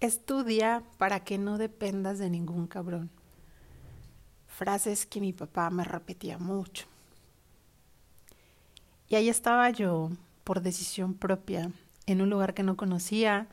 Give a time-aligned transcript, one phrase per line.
[0.00, 3.10] Estudia para que no dependas de ningún cabrón.
[4.46, 6.86] Frases que mi papá me repetía mucho.
[9.08, 10.10] Y ahí estaba yo,
[10.42, 11.70] por decisión propia,
[12.06, 13.48] en un lugar que no conocía,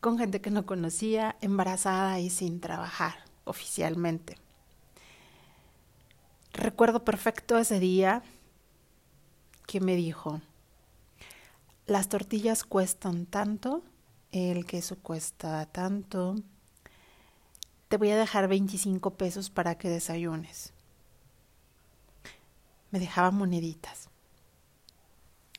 [0.00, 4.38] con gente que no conocía, embarazada y sin trabajar oficialmente.
[6.54, 8.22] Recuerdo perfecto ese día
[9.66, 10.40] que me dijo,
[11.86, 13.82] las tortillas cuestan tanto
[14.36, 16.36] el queso cuesta tanto,
[17.88, 20.72] te voy a dejar 25 pesos para que desayunes.
[22.90, 24.08] Me dejaba moneditas.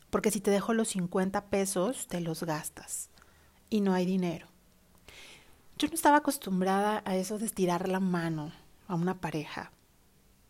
[0.09, 3.09] Porque si te dejo los 50 pesos, te los gastas.
[3.69, 4.47] Y no hay dinero.
[5.77, 8.51] Yo no estaba acostumbrada a eso de estirar la mano
[8.87, 9.71] a una pareja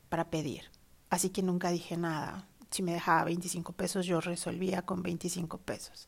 [0.10, 0.66] para pedir.
[1.10, 2.48] Así que nunca dije nada.
[2.70, 6.08] Si me dejaba 25 pesos, yo resolvía con 25 pesos.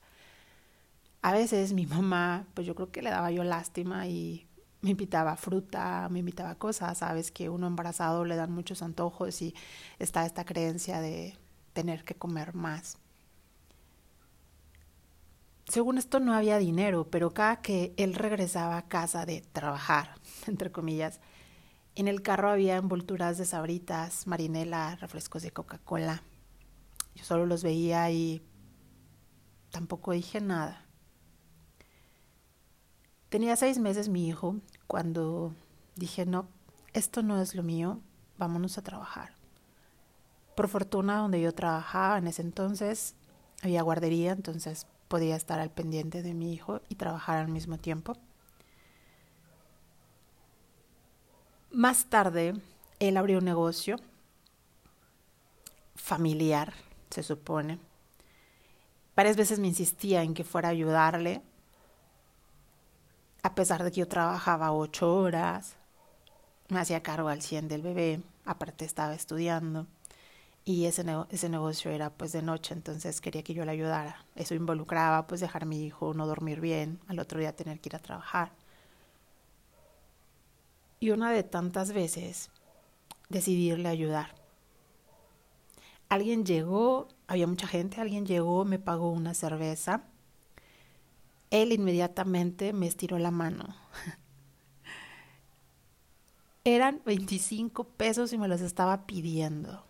[1.21, 4.47] A veces mi mamá, pues yo creo que le daba yo lástima y
[4.81, 9.53] me invitaba fruta, me invitaba cosas, sabes que uno embarazado le dan muchos antojos y
[9.99, 11.37] está esta creencia de
[11.73, 12.97] tener que comer más.
[15.67, 20.15] Según esto no había dinero, pero cada que él regresaba a casa de trabajar,
[20.47, 21.19] entre comillas,
[21.95, 26.23] en el carro había envolturas de sabritas, marinela, refrescos de Coca-Cola.
[27.13, 28.41] Yo solo los veía y
[29.69, 30.88] tampoco dije nada.
[33.29, 34.55] Tenía seis meses mi hijo
[34.87, 35.53] cuando
[35.95, 36.47] dije, no,
[36.93, 37.99] esto no es lo mío,
[38.39, 39.35] vámonos a trabajar.
[40.55, 43.15] Por fortuna, donde yo trabajaba en ese entonces,
[43.61, 48.17] había guardería, entonces podía estar al pendiente de mi hijo y trabajar al mismo tiempo.
[51.69, 52.55] Más tarde,
[52.99, 53.97] él abrió un negocio
[55.95, 56.73] familiar,
[57.11, 57.77] se supone.
[59.15, 61.43] Varias veces me insistía en que fuera a ayudarle
[63.43, 65.75] a pesar de que yo trabajaba ocho horas,
[66.69, 69.87] me hacía cargo al 100 del bebé, aparte estaba estudiando
[70.65, 74.23] y ese, ese negocio era pues de noche, entonces quería que yo le ayudara.
[74.35, 77.89] Eso involucraba pues dejar a mi hijo no dormir bien, al otro día tener que
[77.89, 78.51] ir a trabajar.
[80.99, 82.51] Y una de tantas veces
[83.29, 84.35] decidí irle a ayudar.
[86.09, 90.03] Alguien llegó, había mucha gente, alguien llegó, me pagó una cerveza
[91.51, 93.75] él inmediatamente me estiró la mano.
[96.63, 99.83] Eran 25 pesos y me los estaba pidiendo.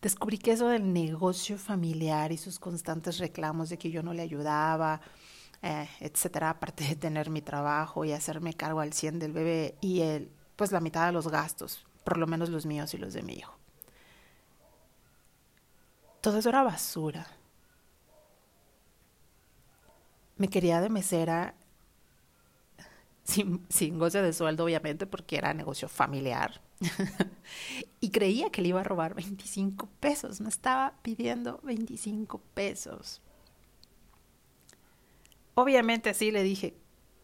[0.00, 4.22] Descubrí que eso del negocio familiar y sus constantes reclamos de que yo no le
[4.22, 5.00] ayudaba,
[5.62, 10.00] eh, etcétera, aparte de tener mi trabajo y hacerme cargo al 100 del bebé y
[10.00, 13.22] él, pues la mitad de los gastos, por lo menos los míos y los de
[13.22, 13.54] mi hijo.
[16.20, 17.28] Todo eso era basura
[20.36, 21.54] me quería de mesera
[23.24, 26.60] sin, sin goce de sueldo, obviamente, porque era negocio familiar.
[28.00, 30.40] y creía que le iba a robar 25 pesos.
[30.40, 33.20] Me estaba pidiendo 25 pesos.
[35.54, 36.74] Obviamente sí le dije,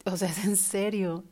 [0.04, 1.24] o sea, es en serio.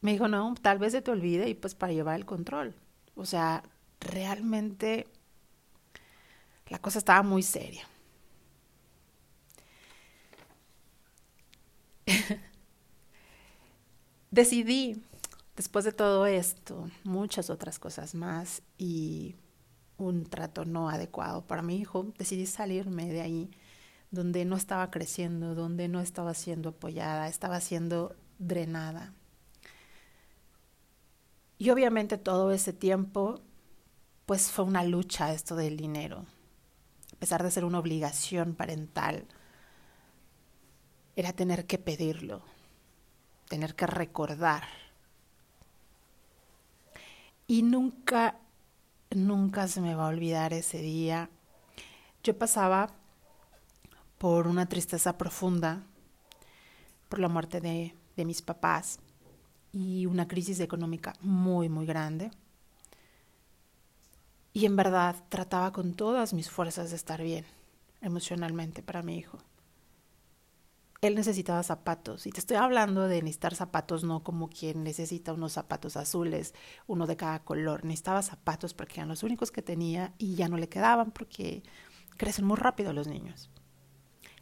[0.00, 2.74] Me dijo, no, tal vez se te olvide y pues para llevar el control.
[3.14, 3.62] O sea,
[4.00, 5.06] realmente
[6.68, 7.88] la cosa estaba muy seria.
[14.36, 15.02] Decidí,
[15.56, 19.34] después de todo esto, muchas otras cosas más y
[19.96, 23.50] un trato no adecuado para mi hijo, decidí salirme de ahí
[24.10, 29.14] donde no estaba creciendo, donde no estaba siendo apoyada, estaba siendo drenada.
[31.56, 33.40] Y obviamente todo ese tiempo,
[34.26, 36.26] pues fue una lucha esto del dinero.
[37.14, 39.24] A pesar de ser una obligación parental,
[41.16, 42.42] era tener que pedirlo,
[43.48, 44.64] tener que recordar.
[47.46, 48.36] Y nunca,
[49.10, 51.30] nunca se me va a olvidar ese día.
[52.22, 52.90] Yo pasaba
[54.18, 55.82] por una tristeza profunda,
[57.08, 58.98] por la muerte de, de mis papás
[59.72, 62.30] y una crisis económica muy, muy grande.
[64.52, 67.44] Y en verdad trataba con todas mis fuerzas de estar bien
[68.00, 69.38] emocionalmente para mi hijo
[71.06, 72.26] él necesitaba zapatos.
[72.26, 76.54] Y te estoy hablando de necesitar zapatos, no como quien necesita unos zapatos azules,
[76.86, 77.84] uno de cada color.
[77.84, 81.62] Necesitaba zapatos porque eran los únicos que tenía y ya no le quedaban porque
[82.16, 83.50] crecen muy rápido los niños.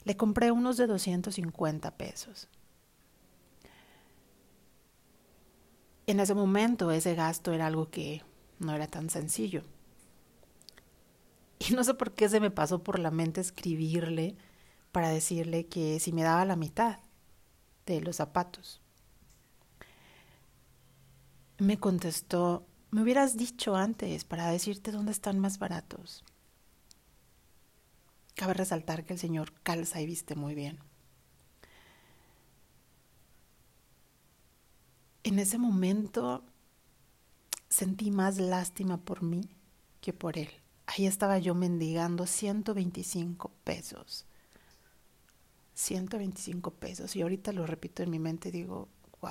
[0.04, 2.48] Le compré unos de 250 pesos.
[6.06, 8.22] En ese momento ese gasto era algo que
[8.58, 9.62] no era tan sencillo.
[11.58, 14.36] Y no sé por qué se me pasó por la mente escribirle
[14.94, 17.00] para decirle que si me daba la mitad
[17.84, 18.80] de los zapatos.
[21.58, 26.24] Me contestó, me hubieras dicho antes para decirte dónde están más baratos.
[28.36, 30.78] Cabe resaltar que el señor calza y viste muy bien.
[35.24, 36.44] En ese momento
[37.68, 39.42] sentí más lástima por mí
[40.00, 40.50] que por él.
[40.86, 44.24] Ahí estaba yo mendigando 125 pesos.
[45.74, 47.16] 125 pesos.
[47.16, 48.88] Y ahorita lo repito en mi mente digo,
[49.20, 49.30] wow.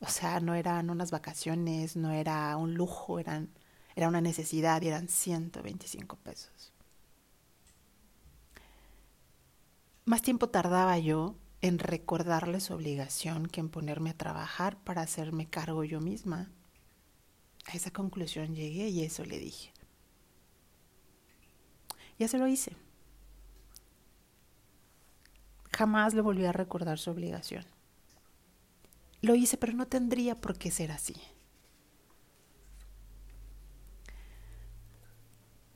[0.00, 3.50] O sea, no eran unas vacaciones, no era un lujo, eran,
[3.94, 6.72] era una necesidad y eran 125 pesos.
[10.04, 15.48] Más tiempo tardaba yo en recordarle su obligación que en ponerme a trabajar para hacerme
[15.48, 16.50] cargo yo misma.
[17.66, 19.72] A esa conclusión llegué y eso le dije.
[22.18, 22.76] Ya se lo hice.
[25.76, 27.62] Jamás le volví a recordar su obligación.
[29.20, 31.16] Lo hice, pero no tendría por qué ser así.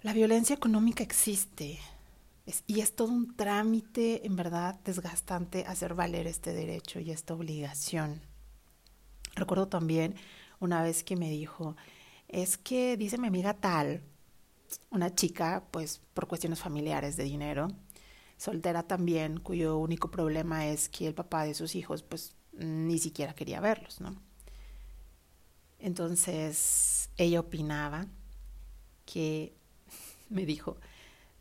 [0.00, 1.78] La violencia económica existe
[2.66, 8.22] y es todo un trámite, en verdad, desgastante hacer valer este derecho y esta obligación.
[9.34, 10.14] Recuerdo también
[10.60, 11.76] una vez que me dijo,
[12.26, 14.02] es que dice mi amiga tal,
[14.90, 17.68] una chica, pues por cuestiones familiares de dinero,
[18.40, 23.34] soltera también, cuyo único problema es que el papá de sus hijos, pues ni siquiera
[23.34, 24.16] quería verlos, ¿no?
[25.78, 28.06] Entonces ella opinaba
[29.04, 29.52] que
[30.30, 30.78] me dijo,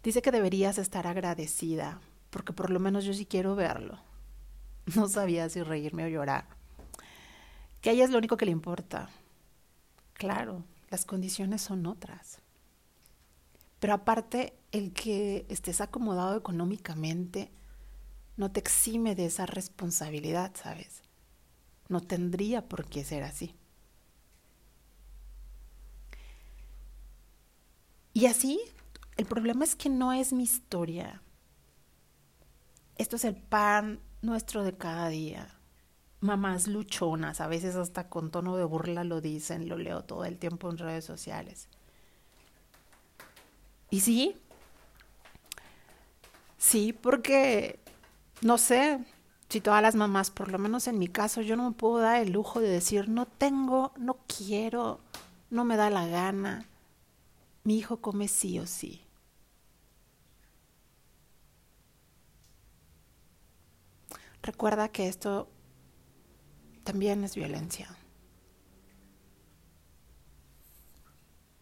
[0.04, 2.02] dice que deberías estar agradecida,
[2.32, 3.98] porque por lo menos yo sí quiero verlo.
[4.96, 6.48] No sabía si reírme o llorar.
[7.80, 9.08] Que a ella es lo único que le importa.
[10.16, 12.40] Claro, las condiciones son otras.
[13.80, 17.52] Pero aparte, el que estés acomodado económicamente
[18.38, 21.02] no te exime de esa responsabilidad, ¿sabes?
[21.88, 23.56] No tendría por qué ser así.
[28.14, 28.60] Y así,
[29.18, 31.22] el problema es que no es mi historia.
[32.98, 35.56] Esto es el pan nuestro de cada día.
[36.22, 40.38] Mamás luchonas, a veces hasta con tono de burla lo dicen, lo leo todo el
[40.38, 41.70] tiempo en redes sociales.
[43.90, 44.36] Y sí,
[46.70, 47.80] sí, porque,
[48.42, 49.00] no sé,
[49.50, 52.22] si todas las mamás, por lo menos en mi caso, yo no me puedo dar
[52.22, 55.02] el lujo de decir, no tengo, no quiero,
[55.50, 56.68] no me da la gana.
[57.64, 59.02] Mi hijo come sí o sí.
[64.42, 65.48] Recuerda que esto
[66.84, 67.88] también es violencia.